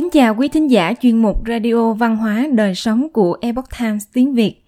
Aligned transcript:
Kính 0.00 0.10
chào 0.10 0.34
quý 0.34 0.48
thính 0.48 0.70
giả 0.70 0.94
chuyên 1.00 1.22
mục 1.22 1.48
Radio 1.48 1.92
Văn 1.92 2.16
hóa 2.16 2.46
Đời 2.52 2.74
Sống 2.74 3.08
của 3.12 3.36
Epoch 3.40 3.64
Times 3.80 4.04
tiếng 4.12 4.34
Việt. 4.34 4.64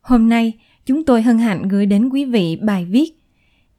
Hôm 0.00 0.28
nay, 0.28 0.52
chúng 0.86 1.04
tôi 1.04 1.22
hân 1.22 1.38
hạnh 1.38 1.68
gửi 1.68 1.86
đến 1.86 2.08
quý 2.08 2.24
vị 2.24 2.58
bài 2.62 2.84
viết 2.84 3.12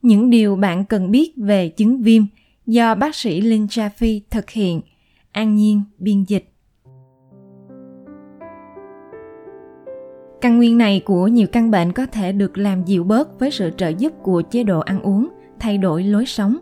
Những 0.01 0.29
điều 0.29 0.55
bạn 0.55 0.85
cần 0.85 1.11
biết 1.11 1.33
về 1.37 1.69
chứng 1.69 2.01
viêm 2.01 2.23
do 2.65 2.95
bác 2.95 3.15
sĩ 3.15 3.41
Linh 3.41 3.65
Chaffee 3.65 4.19
thực 4.29 4.49
hiện, 4.49 4.81
an 5.31 5.55
nhiên 5.55 5.81
biên 5.97 6.23
dịch. 6.23 6.51
Căn 10.41 10.57
nguyên 10.57 10.77
này 10.77 11.01
của 11.05 11.27
nhiều 11.27 11.47
căn 11.51 11.71
bệnh 11.71 11.91
có 11.91 12.05
thể 12.05 12.31
được 12.31 12.57
làm 12.57 12.83
dịu 12.85 13.03
bớt 13.03 13.39
với 13.39 13.51
sự 13.51 13.71
trợ 13.77 13.87
giúp 13.87 14.13
của 14.23 14.41
chế 14.41 14.63
độ 14.63 14.79
ăn 14.79 15.01
uống, 15.01 15.29
thay 15.59 15.77
đổi 15.77 16.03
lối 16.03 16.25
sống. 16.25 16.57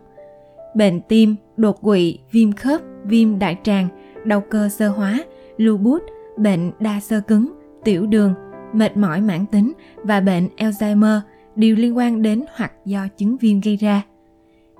Bệnh 0.74 1.00
tim, 1.08 1.36
đột 1.56 1.80
quỵ, 1.80 2.18
viêm 2.30 2.52
khớp, 2.52 2.80
viêm 3.04 3.38
đại 3.38 3.56
tràng, 3.62 3.88
đau 4.24 4.40
cơ 4.40 4.68
sơ 4.68 4.88
hóa, 4.88 5.24
lưu 5.56 5.76
bút, 5.76 6.02
bệnh 6.36 6.72
đa 6.80 7.00
sơ 7.00 7.20
cứng, 7.20 7.52
tiểu 7.84 8.06
đường, 8.06 8.34
mệt 8.72 8.96
mỏi 8.96 9.20
mãn 9.20 9.46
tính 9.46 9.72
và 9.96 10.20
bệnh 10.20 10.48
Alzheimer 10.56 11.20
đều 11.56 11.76
liên 11.76 11.96
quan 11.96 12.22
đến 12.22 12.44
hoặc 12.56 12.72
do 12.84 13.08
chứng 13.16 13.36
viêm 13.36 13.60
gây 13.60 13.76
ra. 13.76 14.02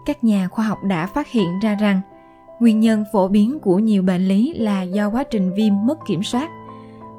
Các 0.06 0.24
nhà 0.24 0.48
khoa 0.48 0.64
học 0.64 0.78
đã 0.84 1.06
phát 1.06 1.28
hiện 1.28 1.58
ra 1.62 1.74
rằng 1.80 2.00
nguyên 2.60 2.80
nhân 2.80 3.04
phổ 3.12 3.28
biến 3.28 3.58
của 3.58 3.78
nhiều 3.78 4.02
bệnh 4.02 4.28
lý 4.28 4.54
là 4.54 4.82
do 4.82 5.10
quá 5.10 5.24
trình 5.24 5.54
viêm 5.54 5.74
mất 5.86 5.98
kiểm 6.06 6.22
soát. 6.22 6.50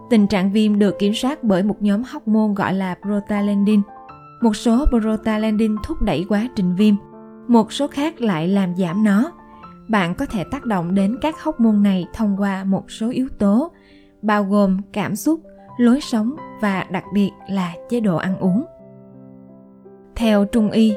Tình 0.09 0.27
trạng 0.27 0.51
viêm 0.51 0.79
được 0.79 0.99
kiểm 0.99 1.13
soát 1.13 1.43
bởi 1.43 1.63
một 1.63 1.81
nhóm 1.81 2.03
hormone 2.03 2.53
gọi 2.55 2.73
là 2.73 2.95
prostaglandin. 3.01 3.81
Một 4.41 4.55
số 4.55 4.85
prostaglandin 4.89 5.75
thúc 5.83 6.01
đẩy 6.01 6.25
quá 6.29 6.47
trình 6.55 6.75
viêm, 6.75 6.95
một 7.47 7.73
số 7.73 7.87
khác 7.87 8.21
lại 8.21 8.47
làm 8.47 8.75
giảm 8.75 9.03
nó 9.03 9.31
bạn 9.89 10.15
có 10.15 10.25
thể 10.25 10.43
tác 10.43 10.65
động 10.65 10.95
đến 10.95 11.17
các 11.21 11.43
hóc 11.43 11.59
môn 11.59 11.83
này 11.83 12.05
thông 12.13 12.37
qua 12.37 12.63
một 12.63 12.91
số 12.91 13.09
yếu 13.09 13.27
tố, 13.39 13.71
bao 14.21 14.43
gồm 14.43 14.77
cảm 14.93 15.15
xúc, 15.15 15.41
lối 15.77 16.01
sống 16.01 16.35
và 16.61 16.85
đặc 16.91 17.03
biệt 17.13 17.31
là 17.49 17.73
chế 17.89 17.99
độ 17.99 18.17
ăn 18.17 18.37
uống. 18.37 18.65
Theo 20.15 20.45
trung 20.45 20.71
y, 20.71 20.93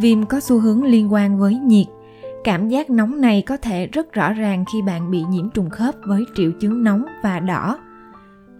viêm 0.00 0.26
có 0.26 0.40
xu 0.40 0.58
hướng 0.58 0.84
liên 0.84 1.12
quan 1.12 1.38
với 1.38 1.54
nhiệt. 1.54 1.86
Cảm 2.44 2.68
giác 2.68 2.90
nóng 2.90 3.20
này 3.20 3.42
có 3.42 3.56
thể 3.56 3.86
rất 3.86 4.12
rõ 4.12 4.32
ràng 4.32 4.64
khi 4.72 4.82
bạn 4.82 5.10
bị 5.10 5.22
nhiễm 5.30 5.50
trùng 5.50 5.70
khớp 5.70 5.94
với 6.06 6.24
triệu 6.34 6.50
chứng 6.60 6.84
nóng 6.84 7.04
và 7.22 7.40
đỏ. 7.40 7.78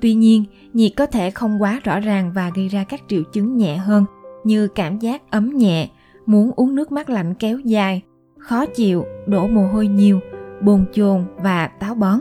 Tuy 0.00 0.14
nhiên, 0.14 0.44
nhiệt 0.72 0.92
có 0.96 1.06
thể 1.06 1.30
không 1.30 1.62
quá 1.62 1.80
rõ 1.84 2.00
ràng 2.00 2.32
và 2.34 2.50
gây 2.54 2.68
ra 2.68 2.84
các 2.84 3.00
triệu 3.08 3.22
chứng 3.32 3.56
nhẹ 3.56 3.76
hơn, 3.76 4.04
như 4.44 4.68
cảm 4.68 4.98
giác 4.98 5.30
ấm 5.30 5.50
nhẹ, 5.56 5.88
muốn 6.26 6.50
uống 6.56 6.74
nước 6.74 6.92
mát 6.92 7.10
lạnh 7.10 7.34
kéo 7.34 7.58
dài 7.58 8.02
khó 8.44 8.66
chịu, 8.66 9.06
đổ 9.26 9.46
mồ 9.46 9.66
hôi 9.66 9.86
nhiều, 9.86 10.20
bồn 10.60 10.84
chồn 10.92 11.24
và 11.36 11.66
táo 11.66 11.94
bón. 11.94 12.20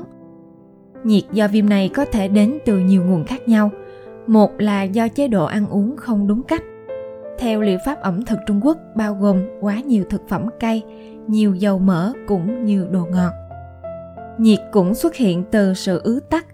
Nhiệt 1.04 1.24
do 1.32 1.48
viêm 1.48 1.70
này 1.70 1.90
có 1.90 2.06
thể 2.06 2.28
đến 2.28 2.58
từ 2.66 2.80
nhiều 2.80 3.04
nguồn 3.06 3.26
khác 3.26 3.48
nhau. 3.48 3.70
Một 4.28 4.52
là 4.58 4.84
do 4.84 5.08
chế 5.08 5.28
độ 5.28 5.46
ăn 5.46 5.68
uống 5.68 5.98
không 5.98 6.28
đúng 6.28 6.44
cách. 6.44 6.64
Theo 7.40 7.62
liệu 7.62 7.78
pháp 7.86 8.02
ẩm 8.02 8.26
thực 8.26 8.40
Trung 8.48 8.60
Quốc 8.64 8.78
bao 8.96 9.14
gồm 9.14 9.38
quá 9.62 9.80
nhiều 9.80 10.04
thực 10.10 10.22
phẩm 10.30 10.48
cay, 10.60 10.82
nhiều 11.28 11.56
dầu 11.56 11.80
mỡ 11.80 12.14
cũng 12.28 12.66
như 12.66 12.88
đồ 12.92 13.06
ngọt. 13.12 13.32
Nhiệt 14.38 14.60
cũng 14.72 14.96
xuất 14.96 15.16
hiện 15.16 15.44
từ 15.52 15.74
sự 15.74 16.02
ứ 16.04 16.20
tắc. 16.30 16.46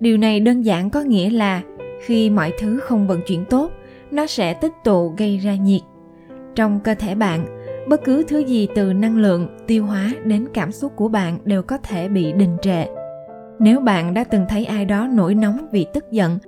Điều 0.00 0.16
này 0.16 0.40
đơn 0.40 0.62
giản 0.62 0.90
có 0.90 1.00
nghĩa 1.00 1.30
là 1.30 1.62
khi 2.04 2.30
mọi 2.30 2.52
thứ 2.58 2.80
không 2.80 3.06
vận 3.08 3.20
chuyển 3.26 3.44
tốt, 3.44 3.70
nó 4.10 4.26
sẽ 4.26 4.54
tích 4.54 4.72
tụ 4.84 5.14
gây 5.16 5.38
ra 5.38 5.54
nhiệt. 5.54 5.80
Trong 6.54 6.80
cơ 6.80 6.94
thể 6.94 7.14
bạn, 7.14 7.57
bất 7.88 8.04
cứ 8.04 8.24
thứ 8.28 8.38
gì 8.38 8.68
từ 8.74 8.92
năng 8.92 9.16
lượng, 9.16 9.48
tiêu 9.66 9.86
hóa 9.86 10.10
đến 10.24 10.48
cảm 10.54 10.72
xúc 10.72 10.92
của 10.96 11.08
bạn 11.08 11.38
đều 11.44 11.62
có 11.62 11.78
thể 11.78 12.08
bị 12.08 12.32
đình 12.32 12.56
trệ. 12.62 12.84
Nếu 13.58 13.80
bạn 13.80 14.14
đã 14.14 14.24
từng 14.24 14.46
thấy 14.48 14.64
ai 14.64 14.84
đó 14.84 15.06
nổi 15.06 15.34
nóng 15.34 15.66
vì 15.72 15.86
tức 15.94 16.04
giận, 16.10 16.38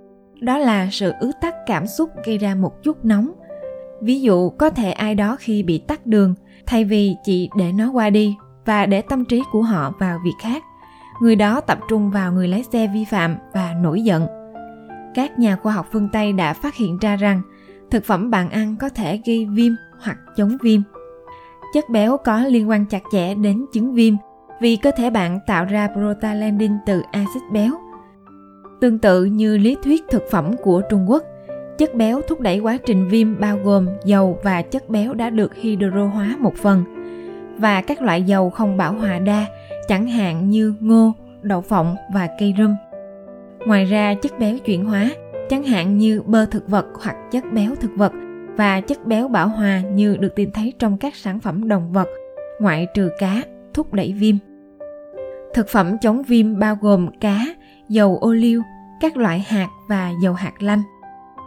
đó 0.41 0.59
là 0.59 0.89
sự 0.91 1.13
ứ 1.21 1.31
tắc 1.41 1.55
cảm 1.67 1.87
xúc 1.87 2.11
gây 2.27 2.39
ra 2.39 2.55
một 2.55 2.83
chút 2.83 3.05
nóng. 3.05 3.33
Ví 4.03 4.21
dụ, 4.21 4.51
có 4.51 4.71
thể 4.71 4.91
ai 4.93 5.15
đó 5.15 5.37
khi 5.41 5.63
bị 5.63 5.79
tắc 5.79 6.07
đường, 6.07 6.35
thay 6.67 6.85
vì 6.85 7.17
chỉ 7.25 7.51
để 7.57 7.73
nó 7.73 7.91
qua 7.93 8.11
đi 8.11 8.37
và 8.67 8.87
để 8.87 9.03
tâm 9.03 9.25
trí 9.25 9.43
của 9.53 9.63
họ 9.63 9.93
vào 9.99 10.19
việc 10.25 10.35
khác, 10.43 10.63
người 11.23 11.37
đó 11.37 11.61
tập 11.61 11.79
trung 11.89 12.11
vào 12.11 12.33
người 12.33 12.49
lái 12.49 12.63
xe 12.63 12.87
vi 12.95 13.05
phạm 13.05 13.37
và 13.53 13.75
nổi 13.83 14.03
giận. 14.03 14.27
Các 15.15 15.39
nhà 15.39 15.57
khoa 15.57 15.73
học 15.73 15.87
phương 15.93 16.09
tây 16.13 16.33
đã 16.33 16.53
phát 16.53 16.75
hiện 16.75 16.99
ra 16.99 17.17
rằng 17.17 17.43
thực 17.91 18.05
phẩm 18.05 18.31
bạn 18.31 18.51
ăn 18.51 18.77
có 18.77 18.89
thể 18.89 19.21
gây 19.27 19.47
viêm 19.51 19.73
hoặc 20.01 20.19
chống 20.37 20.57
viêm 20.63 20.81
chất 21.75 21.89
béo 21.89 22.17
có 22.17 22.45
liên 22.45 22.69
quan 22.69 22.87
chặt 22.87 23.03
chẽ 23.13 23.35
đến 23.35 23.67
chứng 23.73 23.95
viêm 23.95 24.15
vì 24.61 24.77
cơ 24.77 24.91
thể 24.91 25.11
bạn 25.11 25.39
tạo 25.47 25.65
ra 25.65 25.89
prostaglandin 25.95 26.73
từ 26.87 27.03
axit 27.13 27.43
béo. 27.53 27.71
Tương 28.81 28.99
tự 28.99 29.25
như 29.25 29.57
lý 29.57 29.77
thuyết 29.83 30.05
thực 30.11 30.23
phẩm 30.31 30.57
của 30.63 30.83
Trung 30.91 31.11
Quốc, 31.11 31.23
chất 31.79 31.95
béo 31.95 32.21
thúc 32.29 32.41
đẩy 32.41 32.59
quá 32.59 32.79
trình 32.87 33.09
viêm 33.09 33.41
bao 33.41 33.59
gồm 33.65 33.89
dầu 34.05 34.39
và 34.43 34.63
chất 34.63 34.89
béo 34.89 35.15
đã 35.15 35.31
được 35.31 35.55
hydro 35.55 36.07
hóa 36.15 36.37
một 36.39 36.55
phần 36.57 36.85
và 37.59 37.81
các 37.81 38.03
loại 38.03 38.23
dầu 38.23 38.51
không 38.51 38.77
bão 38.77 38.93
hòa 38.93 39.19
đa 39.19 39.47
chẳng 39.89 40.07
hạn 40.07 40.51
như 40.51 40.75
ngô, 40.81 41.13
đậu 41.43 41.61
phộng 41.61 41.97
và 42.15 42.29
cây 42.39 42.55
rum. 42.59 42.75
Ngoài 43.67 43.85
ra 43.85 44.15
chất 44.23 44.39
béo 44.39 44.59
chuyển 44.59 44.85
hóa 44.85 45.11
chẳng 45.49 45.63
hạn 45.63 45.99
như 45.99 46.23
bơ 46.27 46.47
thực 46.47 46.69
vật 46.69 46.87
hoặc 47.03 47.17
chất 47.31 47.45
béo 47.53 47.75
thực 47.75 47.91
vật 47.97 48.13
và 48.61 48.81
chất 48.81 49.07
béo 49.07 49.29
bão 49.29 49.49
hòa 49.49 49.81
như 49.81 50.17
được 50.17 50.35
tìm 50.37 50.51
thấy 50.51 50.73
trong 50.79 50.99
các 50.99 51.15
sản 51.15 51.41
phẩm 51.41 51.69
động 51.69 51.93
vật, 51.93 52.09
ngoại 52.61 52.87
trừ 52.95 53.11
cá, 53.19 53.43
thúc 53.75 53.93
đẩy 53.93 54.13
viêm. 54.13 54.37
Thực 55.55 55.69
phẩm 55.69 55.99
chống 55.99 56.23
viêm 56.23 56.59
bao 56.59 56.79
gồm 56.81 57.09
cá, 57.21 57.45
dầu 57.89 58.19
ô 58.21 58.33
liu, 58.33 58.63
các 59.01 59.17
loại 59.17 59.45
hạt 59.49 59.69
và 59.89 60.11
dầu 60.23 60.35
hạt 60.35 60.63
lanh. 60.63 60.83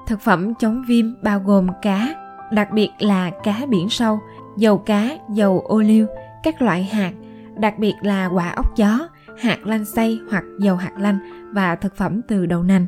Thực 0.07 0.21
phẩm 0.21 0.53
chống 0.59 0.83
viêm 0.87 1.05
bao 1.23 1.39
gồm 1.39 1.67
cá, 1.81 2.15
đặc 2.51 2.71
biệt 2.71 2.89
là 2.99 3.31
cá 3.43 3.65
biển 3.69 3.89
sâu, 3.89 4.19
dầu 4.57 4.77
cá, 4.77 5.09
dầu 5.29 5.59
ô 5.59 5.81
liu, 5.81 6.07
các 6.43 6.61
loại 6.61 6.83
hạt, 6.83 7.11
đặc 7.57 7.79
biệt 7.79 7.93
là 8.01 8.25
quả 8.25 8.49
ốc 8.49 8.75
chó, 8.75 9.07
hạt 9.39 9.57
lanh 9.65 9.85
xay 9.85 10.19
hoặc 10.31 10.43
dầu 10.59 10.75
hạt 10.75 10.93
lanh 10.97 11.19
và 11.51 11.75
thực 11.75 11.95
phẩm 11.95 12.21
từ 12.27 12.45
đậu 12.45 12.63
nành. 12.63 12.85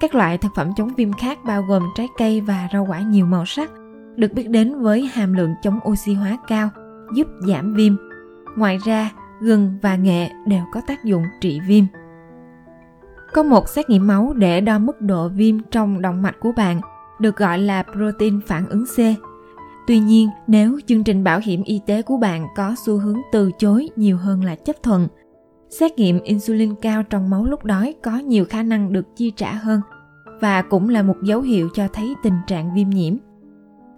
Các 0.00 0.14
loại 0.14 0.38
thực 0.38 0.52
phẩm 0.54 0.70
chống 0.76 0.94
viêm 0.96 1.12
khác 1.12 1.38
bao 1.44 1.62
gồm 1.62 1.82
trái 1.96 2.08
cây 2.18 2.40
và 2.40 2.68
rau 2.72 2.86
quả 2.90 3.00
nhiều 3.00 3.26
màu 3.26 3.46
sắc, 3.46 3.70
được 4.16 4.32
biết 4.32 4.48
đến 4.48 4.80
với 4.80 5.10
hàm 5.12 5.32
lượng 5.32 5.54
chống 5.62 5.78
oxy 5.88 6.14
hóa 6.14 6.38
cao, 6.48 6.68
giúp 7.14 7.26
giảm 7.48 7.74
viêm. 7.74 7.96
Ngoài 8.56 8.78
ra, 8.84 9.10
gừng 9.40 9.78
và 9.82 9.96
nghệ 9.96 10.30
đều 10.46 10.62
có 10.72 10.80
tác 10.86 11.04
dụng 11.04 11.22
trị 11.40 11.60
viêm. 11.66 11.84
Có 13.32 13.42
một 13.42 13.68
xét 13.68 13.90
nghiệm 13.90 14.06
máu 14.06 14.32
để 14.36 14.60
đo 14.60 14.78
mức 14.78 15.00
độ 15.00 15.28
viêm 15.28 15.62
trong 15.70 16.02
động 16.02 16.22
mạch 16.22 16.40
của 16.40 16.52
bạn, 16.56 16.80
được 17.20 17.36
gọi 17.36 17.58
là 17.58 17.82
protein 17.82 18.40
phản 18.46 18.68
ứng 18.68 18.84
C. 18.84 18.98
Tuy 19.86 19.98
nhiên, 19.98 20.28
nếu 20.46 20.80
chương 20.86 21.04
trình 21.04 21.24
bảo 21.24 21.40
hiểm 21.44 21.62
y 21.62 21.80
tế 21.86 22.02
của 22.02 22.16
bạn 22.16 22.46
có 22.56 22.74
xu 22.86 22.98
hướng 22.98 23.18
từ 23.32 23.50
chối 23.58 23.88
nhiều 23.96 24.16
hơn 24.16 24.44
là 24.44 24.54
chấp 24.54 24.76
thuận, 24.82 25.08
Xét 25.70 25.98
nghiệm 25.98 26.20
insulin 26.20 26.74
cao 26.74 27.02
trong 27.02 27.30
máu 27.30 27.44
lúc 27.44 27.64
đói 27.64 27.94
có 28.02 28.18
nhiều 28.18 28.44
khả 28.44 28.62
năng 28.62 28.92
được 28.92 29.16
chi 29.16 29.32
trả 29.36 29.52
hơn 29.52 29.80
và 30.40 30.62
cũng 30.62 30.88
là 30.88 31.02
một 31.02 31.16
dấu 31.22 31.40
hiệu 31.40 31.68
cho 31.74 31.88
thấy 31.92 32.14
tình 32.22 32.38
trạng 32.46 32.74
viêm 32.74 32.90
nhiễm. 32.90 33.16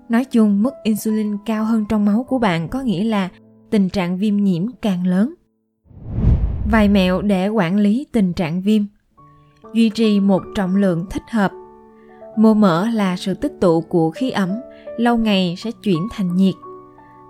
Nói 0.08 0.24
chung, 0.24 0.62
mức 0.62 0.74
insulin 0.82 1.36
cao 1.46 1.64
hơn 1.64 1.84
trong 1.88 2.04
máu 2.04 2.26
của 2.28 2.38
bạn 2.38 2.68
có 2.68 2.80
nghĩa 2.80 3.04
là 3.04 3.28
tình 3.70 3.88
trạng 3.88 4.18
viêm 4.18 4.36
nhiễm 4.36 4.66
càng 4.82 5.06
lớn. 5.06 5.34
Vài 6.70 6.88
mẹo 6.88 7.22
để 7.22 7.48
quản 7.48 7.76
lý 7.76 8.06
tình 8.12 8.32
trạng 8.32 8.62
viêm. 8.62 8.82
Duy 9.74 9.90
trì 9.90 10.20
một 10.20 10.42
trọng 10.54 10.76
lượng 10.76 11.06
thích 11.10 11.30
hợp. 11.30 11.52
Mô 12.36 12.54
mỡ 12.54 12.88
là 12.88 13.16
sự 13.16 13.34
tích 13.34 13.52
tụ 13.60 13.80
của 13.80 14.10
khí 14.10 14.30
ẩm, 14.30 14.50
lâu 14.96 15.16
ngày 15.16 15.54
sẽ 15.58 15.70
chuyển 15.82 16.06
thành 16.10 16.36
nhiệt. 16.36 16.54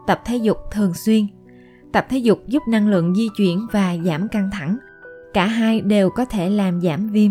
Tập 0.07 0.21
thể 0.25 0.37
dục 0.37 0.57
thường 0.73 0.95
xuyên– 0.95 1.27
Tập 1.93 2.07
thể 2.09 2.19
dục 2.19 2.39
giúp 2.47 2.63
năng 2.69 2.89
lượng 2.89 3.15
di 3.15 3.29
chuyển 3.37 3.67
và 3.73 3.97
giảm 4.05 4.29
căng 4.29 4.51
thẳng. 4.53 4.77
Cả 5.35 5.47
hai 5.47 5.81
đều 5.81 6.11
có 6.11 6.25
thể 6.25 6.51
làm 6.51 6.81
giảm 6.81 7.09
viêm. 7.09 7.31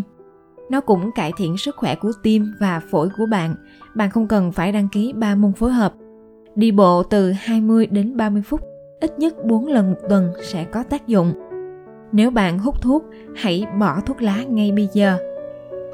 Nó 0.69 0.81
cũng 0.81 1.11
cải 1.15 1.31
thiện 1.37 1.57
sức 1.57 1.75
khỏe 1.75 1.95
của 1.95 2.11
tim 2.23 2.53
và 2.59 2.81
phổi 2.91 3.09
của 3.17 3.25
bạn. 3.25 3.55
Bạn 3.95 4.09
không 4.09 4.27
cần 4.27 4.51
phải 4.51 4.71
đăng 4.71 4.87
ký 4.87 5.13
3 5.13 5.35
môn 5.35 5.53
phối 5.53 5.71
hợp. 5.71 5.93
Đi 6.55 6.71
bộ 6.71 7.03
từ 7.03 7.31
20 7.31 7.85
đến 7.85 8.17
30 8.17 8.41
phút, 8.41 8.61
ít 8.99 9.19
nhất 9.19 9.45
4 9.45 9.67
lần 9.67 9.91
một 9.91 9.97
tuần 10.09 10.31
sẽ 10.43 10.63
có 10.63 10.83
tác 10.83 11.07
dụng. 11.07 11.33
Nếu 12.11 12.31
bạn 12.31 12.59
hút 12.59 12.81
thuốc, 12.81 13.03
hãy 13.35 13.65
bỏ 13.79 13.99
thuốc 14.05 14.21
lá 14.21 14.43
ngay 14.43 14.71
bây 14.71 14.87
giờ. 14.93 15.17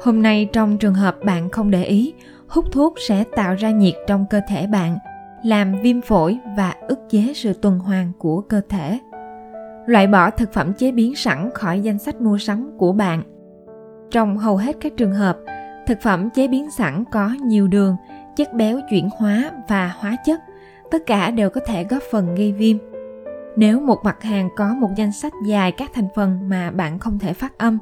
Hôm 0.02 0.22
nay 0.22 0.48
trong 0.52 0.78
trường 0.78 0.94
hợp 0.94 1.16
bạn 1.24 1.50
không 1.50 1.70
để 1.70 1.84
ý, 1.84 2.14
hút 2.48 2.72
thuốc 2.72 2.94
sẽ 3.08 3.24
tạo 3.36 3.54
ra 3.54 3.70
nhiệt 3.70 3.94
trong 4.06 4.26
cơ 4.30 4.40
thể 4.48 4.66
bạn 4.66 4.98
làm 5.42 5.74
viêm 5.82 6.00
phổi 6.00 6.38
và 6.56 6.74
ức 6.88 6.98
chế 7.10 7.32
sự 7.34 7.52
tuần 7.52 7.78
hoàn 7.78 8.12
của 8.18 8.40
cơ 8.40 8.60
thể. 8.68 8.98
Loại 9.86 10.06
bỏ 10.06 10.30
thực 10.30 10.52
phẩm 10.52 10.72
chế 10.72 10.92
biến 10.92 11.16
sẵn 11.16 11.50
khỏi 11.54 11.80
danh 11.80 11.98
sách 11.98 12.20
mua 12.20 12.38
sắm 12.38 12.70
của 12.78 12.92
bạn. 12.92 13.22
Trong 14.10 14.38
hầu 14.38 14.56
hết 14.56 14.76
các 14.80 14.92
trường 14.96 15.12
hợp, 15.12 15.38
thực 15.86 16.00
phẩm 16.02 16.30
chế 16.30 16.48
biến 16.48 16.70
sẵn 16.70 17.04
có 17.12 17.30
nhiều 17.44 17.68
đường, 17.68 17.96
chất 18.36 18.54
béo 18.54 18.80
chuyển 18.90 19.08
hóa 19.18 19.50
và 19.68 19.94
hóa 19.98 20.16
chất, 20.24 20.40
tất 20.90 21.06
cả 21.06 21.30
đều 21.30 21.50
có 21.50 21.60
thể 21.66 21.84
góp 21.84 22.02
phần 22.10 22.34
gây 22.34 22.52
viêm. 22.52 22.76
Nếu 23.56 23.80
một 23.80 24.04
mặt 24.04 24.22
hàng 24.22 24.48
có 24.56 24.74
một 24.74 24.88
danh 24.96 25.12
sách 25.12 25.32
dài 25.46 25.72
các 25.72 25.90
thành 25.94 26.08
phần 26.14 26.48
mà 26.48 26.70
bạn 26.70 26.98
không 26.98 27.18
thể 27.18 27.32
phát 27.32 27.58
âm, 27.58 27.78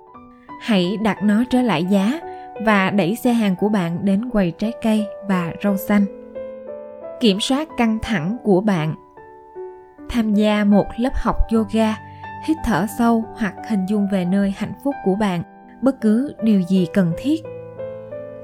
hãy 0.60 0.96
đặt 1.02 1.22
nó 1.22 1.44
trở 1.50 1.62
lại 1.62 1.84
giá 1.84 2.20
và 2.64 2.90
đẩy 2.90 3.16
xe 3.16 3.32
hàng 3.32 3.56
của 3.56 3.68
bạn 3.68 4.04
đến 4.04 4.30
quầy 4.30 4.50
trái 4.50 4.72
cây 4.82 5.06
và 5.28 5.52
rau 5.64 5.76
xanh. 5.76 6.25
Kiểm 7.20 7.40
soát 7.40 7.68
căng 7.76 7.98
thẳng 8.02 8.36
của 8.42 8.60
bạn. 8.60 8.94
Tham 10.08 10.34
gia 10.34 10.64
một 10.64 10.86
lớp 10.96 11.12
học 11.14 11.36
yoga, 11.52 11.96
hít 12.46 12.56
thở 12.64 12.86
sâu 12.98 13.24
hoặc 13.36 13.54
hình 13.68 13.86
dung 13.88 14.08
về 14.12 14.24
nơi 14.24 14.54
hạnh 14.56 14.72
phúc 14.84 14.94
của 15.04 15.14
bạn, 15.14 15.42
bất 15.82 16.00
cứ 16.00 16.34
điều 16.42 16.60
gì 16.60 16.86
cần 16.94 17.12
thiết. 17.18 17.42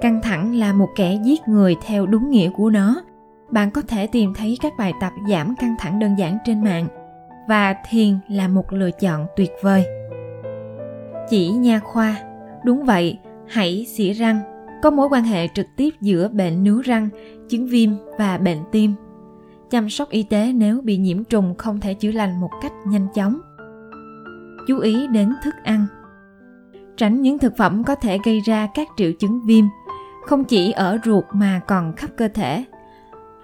Căng 0.00 0.20
thẳng 0.22 0.54
là 0.54 0.72
một 0.72 0.88
kẻ 0.96 1.18
giết 1.22 1.48
người 1.48 1.76
theo 1.86 2.06
đúng 2.06 2.30
nghĩa 2.30 2.50
của 2.50 2.70
nó. 2.70 3.02
Bạn 3.50 3.70
có 3.70 3.82
thể 3.88 4.06
tìm 4.06 4.34
thấy 4.34 4.58
các 4.62 4.72
bài 4.78 4.92
tập 5.00 5.12
giảm 5.28 5.56
căng 5.56 5.74
thẳng 5.78 5.98
đơn 5.98 6.14
giản 6.18 6.38
trên 6.44 6.64
mạng 6.64 6.86
và 7.48 7.74
thiền 7.90 8.18
là 8.28 8.48
một 8.48 8.72
lựa 8.72 8.90
chọn 8.90 9.26
tuyệt 9.36 9.52
vời. 9.62 9.84
Chỉ 11.28 11.48
nha 11.48 11.78
khoa. 11.78 12.16
Đúng 12.64 12.84
vậy, 12.84 13.18
hãy 13.48 13.86
xỉa 13.88 14.12
răng 14.12 14.40
có 14.82 14.90
mối 14.90 15.08
quan 15.10 15.24
hệ 15.24 15.48
trực 15.48 15.66
tiếp 15.76 15.90
giữa 16.00 16.28
bệnh 16.28 16.64
nướu 16.64 16.80
răng, 16.80 17.08
chứng 17.48 17.66
viêm 17.66 17.90
và 18.18 18.38
bệnh 18.38 18.58
tim. 18.72 18.92
Chăm 19.70 19.90
sóc 19.90 20.08
y 20.08 20.22
tế 20.22 20.52
nếu 20.52 20.80
bị 20.80 20.96
nhiễm 20.96 21.24
trùng 21.24 21.54
không 21.58 21.80
thể 21.80 21.94
chữa 21.94 22.12
lành 22.12 22.40
một 22.40 22.50
cách 22.62 22.72
nhanh 22.86 23.06
chóng. 23.14 23.40
Chú 24.68 24.78
ý 24.78 25.06
đến 25.06 25.32
thức 25.44 25.54
ăn. 25.64 25.86
Tránh 26.96 27.22
những 27.22 27.38
thực 27.38 27.56
phẩm 27.56 27.84
có 27.84 27.94
thể 27.94 28.18
gây 28.24 28.40
ra 28.40 28.68
các 28.74 28.88
triệu 28.96 29.12
chứng 29.12 29.40
viêm, 29.46 29.64
không 30.26 30.44
chỉ 30.44 30.70
ở 30.70 30.98
ruột 31.04 31.24
mà 31.32 31.60
còn 31.68 31.92
khắp 31.96 32.10
cơ 32.16 32.28
thể. 32.28 32.64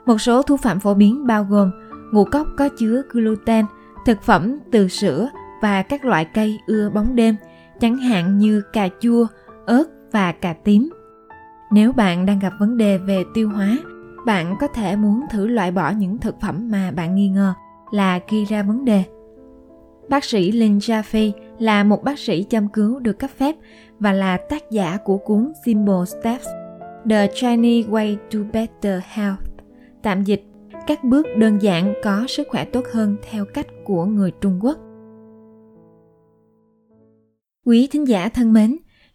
Một 0.07 0.19
số 0.19 0.43
thu 0.43 0.57
phạm 0.57 0.81
phổ 0.81 0.95
biến 0.95 1.27
bao 1.27 1.45
gồm 1.45 1.71
ngũ 2.13 2.25
cốc 2.25 2.47
có 2.57 2.69
chứa 2.79 3.03
gluten, 3.11 3.65
thực 4.07 4.23
phẩm 4.23 4.59
từ 4.71 4.89
sữa 4.89 5.29
và 5.63 5.83
các 5.83 6.05
loại 6.05 6.25
cây 6.25 6.59
ưa 6.67 6.91
bóng 6.91 7.17
đêm, 7.17 7.37
chẳng 7.81 7.97
hạn 7.97 8.39
như 8.39 8.63
cà 8.73 8.89
chua, 9.01 9.27
ớt 9.67 9.85
và 10.13 10.33
cà 10.33 10.53
tím. 10.53 10.91
Nếu 11.71 11.93
bạn 11.93 12.27
đang 12.27 12.39
gặp 12.39 12.53
vấn 12.59 12.77
đề 12.77 12.99
về 12.99 13.25
tiêu 13.35 13.49
hóa, 13.49 13.79
bạn 14.27 14.57
có 14.61 14.69
thể 14.69 14.97
muốn 14.97 15.21
thử 15.31 15.47
loại 15.47 15.71
bỏ 15.71 15.91
những 15.91 16.19
thực 16.19 16.41
phẩm 16.41 16.71
mà 16.71 16.91
bạn 16.91 17.15
nghi 17.15 17.29
ngờ 17.29 17.55
là 17.91 18.21
gây 18.31 18.45
ra 18.45 18.63
vấn 18.63 18.85
đề. 18.85 19.05
Bác 20.09 20.25
sĩ 20.25 20.53
Lynn 20.53 20.79
Jaffe 20.79 21.33
là 21.59 21.85
một 21.85 22.05
bác 22.05 22.19
sĩ 22.19 22.43
chăm 22.43 22.69
cứu 22.69 22.99
được 22.99 23.19
cấp 23.19 23.31
phép 23.31 23.57
và 23.99 24.13
là 24.13 24.37
tác 24.37 24.71
giả 24.71 24.97
của 25.05 25.19
cuốn 25.19 25.53
Simple 25.65 26.05
Steps 26.07 26.47
The 27.11 27.29
Chinese 27.35 27.89
Way 27.89 28.17
to 28.31 28.39
Better 28.53 29.03
Health. 29.07 29.43
Tạm 30.03 30.25
dịch, 30.25 30.43
các 30.87 31.05
bước 31.05 31.27
đơn 31.37 31.63
giản 31.63 31.95
có 32.05 32.25
sức 32.29 32.47
khỏe 32.51 32.65
tốt 32.65 32.85
hơn 32.93 33.17
theo 33.31 33.45
cách 33.55 33.67
của 33.85 34.05
người 34.05 34.33
Trung 34.41 34.59
Quốc. 34.63 34.79
Quý 37.65 37.89
thính 37.93 38.09
giả 38.09 38.29
thân 38.29 38.53
mến, 38.53 38.77